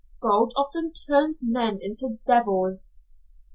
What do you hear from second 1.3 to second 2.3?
men into